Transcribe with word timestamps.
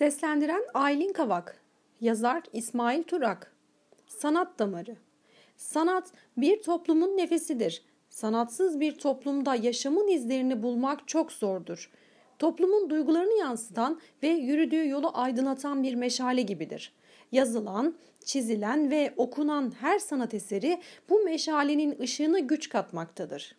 Seslendiren 0.00 0.62
Aylin 0.74 1.12
Kavak 1.12 1.60
Yazar 2.00 2.42
İsmail 2.52 3.02
Turak 3.02 3.54
Sanat 4.06 4.58
Damarı 4.58 4.96
Sanat 5.56 6.12
bir 6.36 6.62
toplumun 6.62 7.16
nefesidir. 7.16 7.82
Sanatsız 8.08 8.80
bir 8.80 8.98
toplumda 8.98 9.54
yaşamın 9.54 10.08
izlerini 10.08 10.62
bulmak 10.62 11.08
çok 11.08 11.32
zordur. 11.32 11.90
Toplumun 12.38 12.90
duygularını 12.90 13.38
yansıtan 13.38 14.00
ve 14.22 14.28
yürüdüğü 14.28 14.88
yolu 14.88 15.10
aydınlatan 15.14 15.82
bir 15.82 15.94
meşale 15.94 16.42
gibidir. 16.42 16.92
Yazılan, 17.32 17.96
çizilen 18.24 18.90
ve 18.90 19.14
okunan 19.16 19.72
her 19.80 19.98
sanat 19.98 20.34
eseri 20.34 20.80
bu 21.08 21.24
meşalenin 21.24 22.00
ışığına 22.00 22.38
güç 22.38 22.68
katmaktadır. 22.68 23.56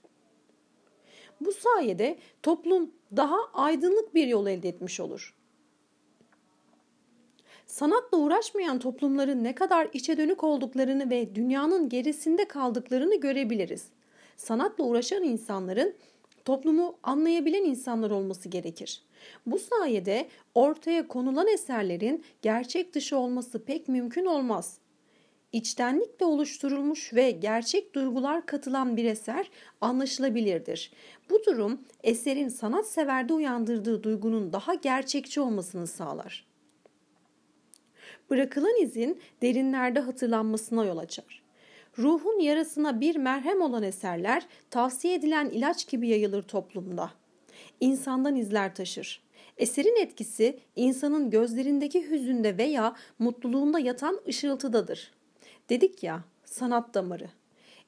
Bu 1.41 1.51
sayede 1.51 2.17
toplum 2.43 2.91
daha 3.15 3.37
aydınlık 3.53 4.15
bir 4.15 4.27
yol 4.27 4.47
elde 4.47 4.69
etmiş 4.69 4.99
olur. 4.99 5.40
Sanatla 7.71 8.17
uğraşmayan 8.17 8.79
toplumların 8.79 9.43
ne 9.43 9.55
kadar 9.55 9.87
içe 9.93 10.17
dönük 10.17 10.43
olduklarını 10.43 11.09
ve 11.09 11.35
dünyanın 11.35 11.89
gerisinde 11.89 12.45
kaldıklarını 12.45 13.19
görebiliriz. 13.19 13.85
Sanatla 14.37 14.83
uğraşan 14.83 15.23
insanların 15.23 15.93
toplumu 16.45 16.95
anlayabilen 17.03 17.63
insanlar 17.63 18.11
olması 18.11 18.49
gerekir. 18.49 19.03
Bu 19.45 19.59
sayede 19.59 20.27
ortaya 20.55 21.07
konulan 21.07 21.47
eserlerin 21.47 22.23
gerçek 22.41 22.93
dışı 22.93 23.17
olması 23.17 23.65
pek 23.65 23.87
mümkün 23.87 24.25
olmaz. 24.25 24.77
İçtenlikle 25.51 26.25
oluşturulmuş 26.25 27.13
ve 27.13 27.31
gerçek 27.31 27.95
duygular 27.95 28.45
katılan 28.45 28.97
bir 28.97 29.05
eser 29.05 29.49
anlaşılabilirdir. 29.81 30.91
Bu 31.29 31.45
durum 31.45 31.81
eserin 32.03 32.49
sanat 32.49 32.87
severde 32.87 33.33
uyandırdığı 33.33 34.03
duygunun 34.03 34.53
daha 34.53 34.73
gerçekçi 34.73 35.41
olmasını 35.41 35.87
sağlar 35.87 36.50
bırakılan 38.31 38.81
izin 38.81 39.21
derinlerde 39.41 39.99
hatırlanmasına 39.99 40.85
yol 40.85 40.97
açar. 40.97 41.41
Ruhun 41.97 42.39
yarasına 42.39 43.01
bir 43.01 43.15
merhem 43.15 43.61
olan 43.61 43.83
eserler 43.83 44.47
tavsiye 44.69 45.13
edilen 45.13 45.49
ilaç 45.49 45.87
gibi 45.87 46.07
yayılır 46.07 46.43
toplumda. 46.43 47.11
İnsandan 47.79 48.35
izler 48.35 48.75
taşır. 48.75 49.23
Eserin 49.57 50.01
etkisi 50.01 50.59
insanın 50.75 51.29
gözlerindeki 51.29 52.09
hüzünde 52.09 52.57
veya 52.57 52.95
mutluluğunda 53.19 53.79
yatan 53.79 54.19
ışıltıdadır. 54.27 55.11
Dedik 55.69 56.03
ya 56.03 56.23
sanat 56.45 56.93
damarı. 56.93 57.29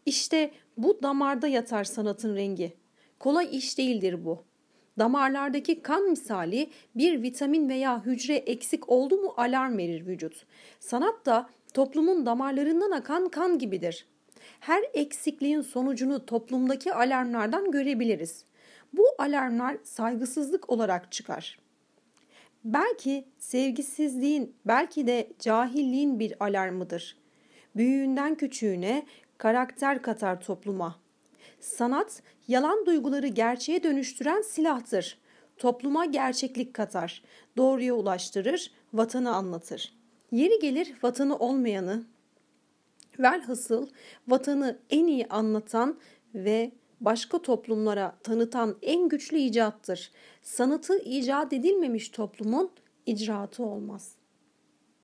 İşte 0.06 0.52
bu 0.78 1.00
damarda 1.04 1.48
yatar 1.48 1.84
sanatın 1.84 2.36
rengi. 2.36 2.74
Kolay 3.20 3.58
iş 3.58 3.78
değildir 3.78 4.26
bu. 4.26 4.44
Damarlardaki 5.00 5.82
kan 5.82 6.10
misali 6.10 6.70
bir 6.96 7.24
vitamin 7.24 7.70
veya 7.70 8.06
hücre 8.06 8.36
eksik 8.36 8.90
oldu 8.90 9.18
mu 9.18 9.34
alarm 9.38 9.78
verir 9.78 10.08
vücut. 10.08 10.46
Sanat 10.80 11.26
da 11.26 11.50
toplumun 11.74 12.26
damarlarından 12.26 12.92
akan 12.92 13.30
kan 13.30 13.60
gibidir. 13.60 14.08
Her 14.60 14.84
eksikliğin 14.94 15.62
sonucunu 15.62 16.26
toplumdaki 16.26 16.94
alarmlardan 16.94 17.72
görebiliriz. 17.72 18.46
Bu 18.94 19.06
alarmlar 19.18 19.78
saygısızlık 19.84 20.70
olarak 20.70 21.12
çıkar. 21.12 21.60
Belki 22.64 23.26
sevgisizliğin, 23.38 24.56
belki 24.66 25.08
de 25.08 25.28
cahilliğin 25.40 26.20
bir 26.20 26.44
alarmıdır. 26.44 27.18
Büyüğünden 27.76 28.36
küçüğüne 28.36 29.06
karakter 29.38 30.02
katar 30.02 30.42
topluma. 30.42 31.03
Sanat, 31.60 32.24
yalan 32.48 32.86
duyguları 32.86 33.28
gerçeğe 33.28 33.84
dönüştüren 33.84 34.42
silahtır. 34.42 35.18
Topluma 35.58 36.06
gerçeklik 36.06 36.74
katar, 36.74 37.24
doğruya 37.58 37.94
ulaştırır, 37.94 38.72
vatanı 38.94 39.36
anlatır. 39.36 39.94
Yeri 40.32 40.60
gelir 40.60 40.94
vatanı 41.04 41.38
olmayanı, 41.38 42.04
velhasıl 43.20 43.88
vatanı 44.28 44.80
en 44.90 45.08
iyi 45.08 45.28
anlatan 45.28 46.00
ve 46.36 46.72
başka 47.02 47.42
toplumlara 47.42 48.16
tanıtan 48.24 48.76
en 48.82 49.10
güçlü 49.10 49.38
icattır. 49.38 50.12
Sanatı 50.42 50.98
icat 50.98 51.54
edilmemiş 51.54 52.10
toplumun 52.10 52.72
icraatı 53.06 53.64
olmaz.'' 53.64 54.23